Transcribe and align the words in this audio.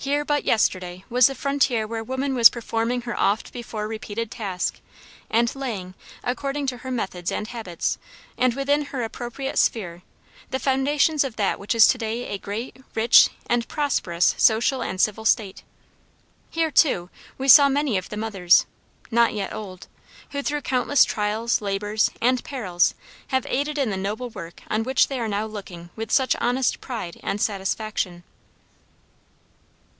Here 0.00 0.24
but 0.24 0.44
yesterday 0.44 1.04
was 1.10 1.26
the 1.26 1.34
frontier 1.34 1.84
where 1.86 2.02
woman 2.04 2.34
was 2.34 2.48
performing 2.48 3.02
her 3.02 3.18
oft 3.18 3.52
before 3.52 3.86
repeated 3.88 4.30
task, 4.30 4.78
and 5.28 5.54
laying, 5.56 5.92
according 6.24 6.66
to 6.68 6.78
her 6.78 6.90
methods 6.90 7.30
and 7.32 7.48
habits, 7.48 7.98
and 8.38 8.54
within 8.54 8.86
her 8.86 9.02
appropriate 9.02 9.58
sphere, 9.58 10.02
the 10.50 10.60
foundations 10.60 11.24
of 11.24 11.34
that 11.36 11.58
which 11.58 11.74
is 11.74 11.86
to 11.88 11.98
day 11.98 12.28
a 12.28 12.38
great, 12.38 12.82
rich, 12.94 13.28
and 13.50 13.68
prosperous 13.68 14.34
social 14.38 14.82
and 14.82 15.00
civil 15.00 15.24
State. 15.26 15.62
Here, 16.48 16.70
too, 16.70 17.10
we 17.36 17.48
saw 17.48 17.68
many 17.68 17.98
of 17.98 18.08
the 18.08 18.16
mothers, 18.16 18.64
not 19.10 19.34
yet 19.34 19.52
old, 19.52 19.88
who 20.30 20.42
through 20.42 20.62
countless 20.62 21.04
trials, 21.04 21.60
labors, 21.60 22.10
and 22.22 22.42
perils 22.44 22.94
have 23.26 23.44
aided 23.46 23.76
in 23.76 23.90
the 23.90 23.96
noble 23.96 24.30
work 24.30 24.62
on 24.70 24.84
which 24.84 25.08
they 25.08 25.18
now 25.28 25.44
are 25.44 25.48
looking 25.48 25.90
with 25.96 26.12
such 26.12 26.36
honest 26.36 26.80
pride 26.80 27.18
and 27.22 27.42
satisfaction. 27.42 28.22